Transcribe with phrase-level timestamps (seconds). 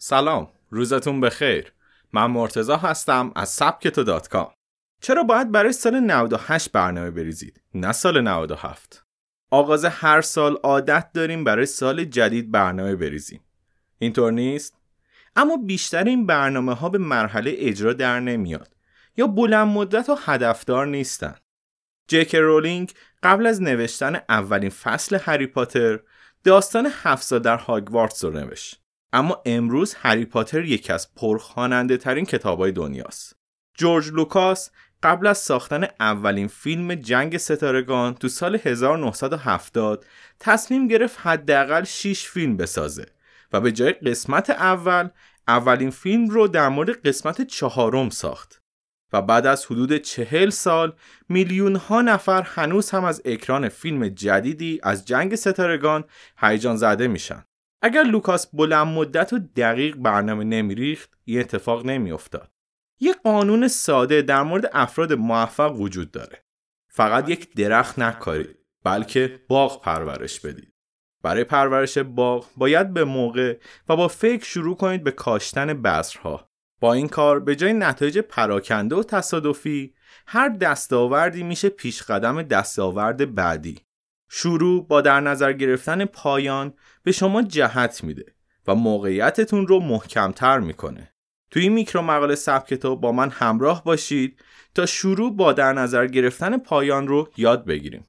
[0.00, 1.72] سلام روزتون بخیر.
[2.12, 4.52] من مرتضی هستم از سبکتو dot com.
[5.00, 9.04] چرا باید برای سال 98 برنامه بریزید؟ نه سال 97
[9.50, 13.40] آغاز هر سال عادت داریم برای سال جدید برنامه بریزیم.
[13.98, 14.74] اینطور نیست؟
[15.36, 18.76] اما بیشتر این برنامه ها به مرحله اجرا در نمیاد.
[19.16, 21.34] یا بلند مدت و هدفدار نیستن.
[22.08, 22.92] جی کی رولینگ
[23.22, 26.00] قبل از نوشتن اولین فصل هری پاتر
[26.44, 28.87] داستان هفت در هاگوارتس رو نوشت.
[29.12, 33.36] اما امروز هری پاتر یکی از پرخواننده ترین کتابای دنیاست.
[33.78, 34.70] جورج لوکاس
[35.02, 40.06] قبل از ساختن اولین فیلم جنگ ستارگان تو سال 1970
[40.40, 43.06] تصمیم گرفت حداقل 6 فیلم بسازه
[43.52, 45.08] و به جای قسمت اول
[45.48, 48.62] اولین فیلم رو در مورد قسمت چهارم ساخت
[49.12, 50.92] و بعد از حدود چهل سال
[51.28, 56.04] میلیون ها نفر هنوز هم از اکران فیلم جدیدی از جنگ ستارگان
[56.38, 57.44] هیجان زده میشن.
[57.82, 62.50] اگر لوکاس بلند مدت و دقیق برنامه نمیریخت این اتفاق نمیافتاد.
[63.00, 66.44] یه قانون ساده در مورد افراد موفق وجود داره.
[66.88, 70.74] فقط یک درخت نکارید بلکه باغ پرورش بدید.
[71.22, 76.50] برای پرورش باغ باید به موقع و با فکر شروع کنید به کاشتن بذرها.
[76.80, 79.94] با این کار به جای نتایج پراکنده و تصادفی
[80.26, 83.87] هر دستاوردی میشه پیش قدم دستاورد بعدی.
[84.28, 88.34] شروع با در نظر گرفتن پایان به شما جهت میده
[88.66, 91.12] و موقعیتتون رو محکمتر می‌کنه.
[91.50, 94.40] توی این میکرو مقاله کتاب با من همراه باشید
[94.74, 98.04] تا شروع با در نظر گرفتن پایان رو یاد بگیریم.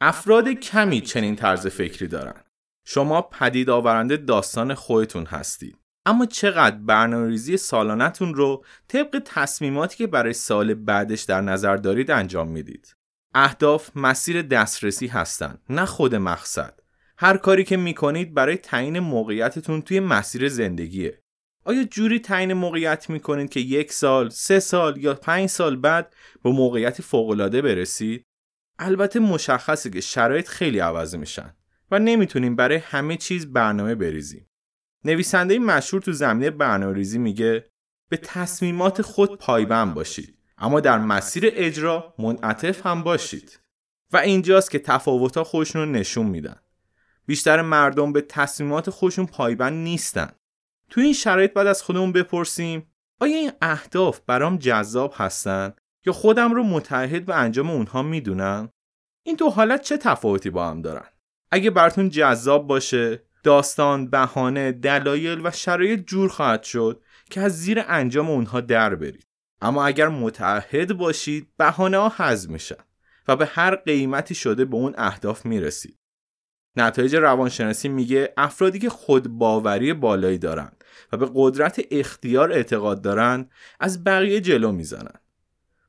[0.00, 2.42] افراد کمی چنین طرز فکری دارن.
[2.84, 5.76] شما پدید آورنده داستان خودتون هستید.
[6.08, 12.48] اما چقدر برنامه‌ریزی سالانتون رو طبق تصمیماتی که برای سال بعدش در نظر دارید انجام
[12.48, 12.96] می‌دید
[13.34, 16.80] اهداف مسیر دسترسی هستند نه خود مقصد
[17.18, 21.22] هر کاری که می‌کنید برای تعیین موقعیتتون توی مسیر زندگیه
[21.64, 26.50] آیا جوری تعیین موقعیت می‌کنید که یک سال، سه سال یا پنج سال بعد به
[26.50, 28.24] موقعیتی فوقالعاده برسید؟
[28.78, 31.54] البته مشخصه که شرایط خیلی عوض میشن
[31.90, 34.47] و نمی‌تونیم برای همه چیز برنامه بریزیم.
[35.08, 37.64] نویسنده مشهور تو زمینه برنامه ریزی میگه
[38.08, 43.60] به تصمیمات خود پایبند باشید اما در مسیر اجرا منعطف هم باشید.
[44.12, 46.56] و اینجاست که تفاوتها خودشون رو نشون میدن.
[47.26, 50.30] بیشتر مردم به تصمیمات خودشون پایبند نیستن.
[50.90, 52.86] تو این شرایط بعد از خودمون بپرسیم
[53.20, 55.72] آیا این اهداف برام جذاب هستن
[56.06, 58.68] یا خودم رو متحد به انجام اونها می‌دونم؟
[59.22, 61.08] این دو حالت چه تفاوتی با هم دارن؟
[61.50, 67.84] اگه براتون جذاب باشه داستان بهانه دلایل و شرایط جور خواهد شد که از زیر
[67.86, 69.26] انجام اونها در برید.
[69.60, 72.84] اما اگر متعهد باشید بهانه ها حذف میشن
[73.28, 75.98] و به هر قیمتی شده به اون اهداف می‌رسید.
[76.76, 80.72] نتایج روانشناسی میگه افرادی که خود باوری بالایی دارن
[81.12, 83.50] و به قدرت اختیار اعتقاد دارن
[83.80, 85.20] از بقیه جلو می‌زنن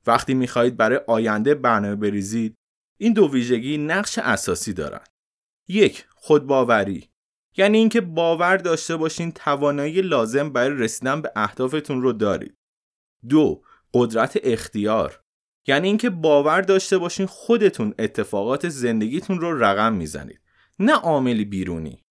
[0.08, 2.56] وقتی می‌خواهید برای آینده برنامه بریزید
[2.98, 5.04] این دو ویژگی نقش اساسی دارن
[5.68, 7.09] یک خودباوری.
[7.60, 12.58] یعنی اینکه باور داشته باشین توانایی لازم برای رسیدن به اهدافتون رو دارید.
[13.30, 13.62] دو
[13.94, 15.22] قدرت اختیار.
[15.68, 20.42] یعنی اینکه باور داشته باشین خودتون اتفاقات زندگیتون رو رقم می‌زنید.
[20.80, 22.04] نه عاملی بیرونی.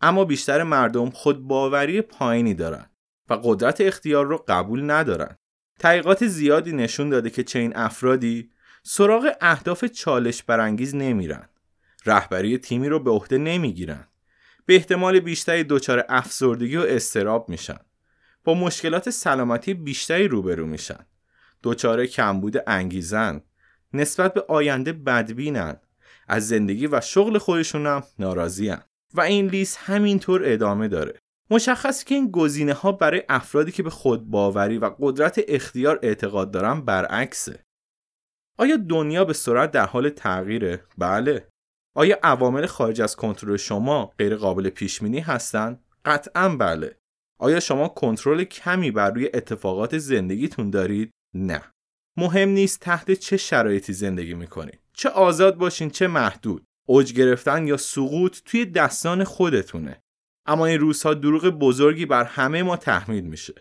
[0.00, 2.90] اما بیشتر مردم خود باوری پایینی دارن
[3.30, 5.36] و قدرت اختیار رو قبول ندارن.
[5.78, 8.50] تحقیقات زیادی نشون داده که چنین افرادی
[8.82, 11.48] سراغ اهداف چالش برانگیز نمیرن.
[12.06, 14.08] رهبری تیمی رو به عهده نمی‌گیرن.
[14.66, 17.78] به احتمال بیشتری دچار افسردگی و استراب میشن.
[18.44, 21.06] با مشکلات سلامتی بیشتری روبرو میشن.
[21.62, 23.40] دچار کمبود انگیزن.
[23.92, 25.76] نسبت به آینده بدبینن.
[26.28, 28.82] از زندگی و شغل خودشون ناراضیان.
[29.14, 31.18] و این لیست همینطور ادامه داره.
[31.50, 36.50] مشخص که این گزینه ها برای افرادی که به خود باوری و قدرت اختیار اعتقاد
[36.50, 37.64] دارن برعکسه.
[38.58, 41.48] آیا دنیا به سرعت در حال تغییره؟ بله.
[41.94, 46.96] آیا عوامل خارج از کنترل شما غیر قابل پیش بینی هستند؟ قطعا بله.
[47.38, 51.62] آیا شما کنترل کمی بر روی اتفاقات زندگیتون دارید؟ نه.
[52.16, 54.80] مهم نیست تحت چه شرایطی زندگی می‌کنید.
[54.92, 56.64] چه آزاد باشین چه محدود.
[56.86, 60.02] اوج گرفتن یا سقوط توی دستان خودتونه.
[60.46, 63.54] اما این روزها دروغ بزرگی بر همه ما تحمیل میشه.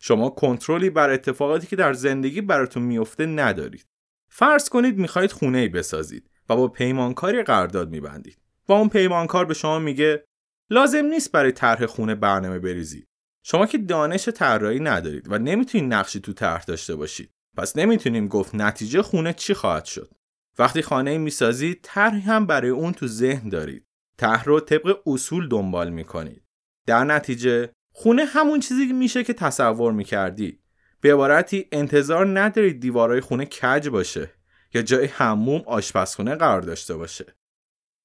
[0.00, 3.86] شما کنترلی بر اتفاقاتی که در زندگی براتون میفته ندارید.
[4.28, 6.30] فرض کنید می‌خواهید خونه ای بسازید.
[6.48, 8.38] و با پیمانکاری قرارداد میبندید.
[8.68, 10.24] و اون پیمانکار به شما میگه
[10.70, 13.08] لازم نیست برای طرح خونه برنامه بریزید.
[13.42, 17.30] شما که دانش طراحی ندارید و نمی‌تونید نقشی تو طرح داشته باشید.
[17.56, 20.14] پس نمی‌تونیم گفت نتیجه خونه چی خواهد شد.
[20.58, 23.86] وقتی خانه می‌سازید طرحی هم برای اون تو ذهن دارید.
[24.18, 26.44] طرح رو طبق اصول دنبال می‌کنید.
[26.86, 30.60] در نتیجه خونه همون چیزی میشه که تصور می‌کردید
[31.00, 34.30] به عبارتی انتظار ندارید دیوارای خونه کج باشه.
[34.74, 37.36] یا جای حموم آشپزخونه قرار داشته باشه.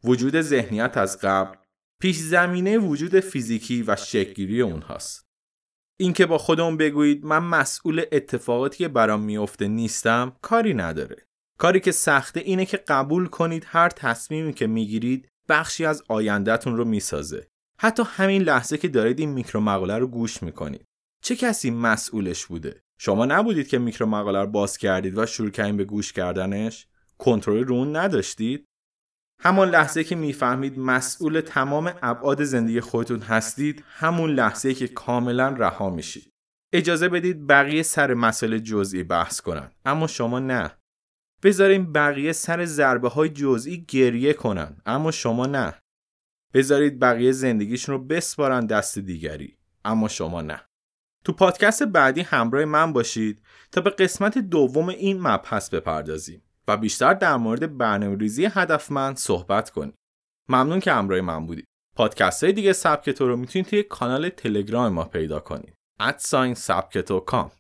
[0.04, 1.58] وجود ذهنیت از قبل
[2.02, 5.30] پیش زمینه وجود فیزیکی و شکلگیری اونهاست.
[6.00, 11.26] اینکه با خودمون بگویید من مسئول اتفاقاتی که برام میفته نیستم کاری نداره.
[11.60, 16.86] کاری که سخته اینه که قبول کنید هر تصمیمی که می‌گیرید بخشی از آیندهتون رو
[16.86, 17.48] می‌سازه.
[17.82, 20.86] حتی همین لحظه که دارید این میکرو مقاله رو گوش می‌کنید.
[21.22, 25.78] چه کسی مسئولش بوده؟ شما نبودید که میکرو مقاله رو باز کردید و شروع کردین
[25.78, 26.88] به گوش کردنش؟
[27.18, 28.66] کنترل رو اون نداشتید؟
[29.42, 35.90] همان لحظه که می‌فهمید مسئول تمام ابعاد زندگی خودتون هستید همون لحظه که کاملا رها
[35.90, 36.30] میشید.
[36.74, 39.72] اجازه بدید بقیه سر مسئله جزئی بحث کنن.
[39.86, 40.72] اما شما نه.
[41.44, 44.78] بذاریم بقیه سر ضربه های جزئی گریه کنن.
[44.86, 45.74] اما شما نه.
[46.54, 49.58] بذارید بقیه زندگیشون رو بسپارن دست دیگری.
[49.86, 50.69] اما شما نه.
[51.24, 57.14] تو پادکست بعدی همراه من باشید تا به قسمت دوم این مبحث بپردازیم و بیشتر
[57.14, 59.94] در مورد برنامه ریزی هدفمند صحبت کنیم.
[60.50, 61.66] ممنون که همراه من بودید.
[61.96, 65.74] پادکست های دیگه سبکتو رو می‌تونید توی کانال تلگرام ما پیدا کنید.
[66.00, 67.52] ادساین سبکتو کام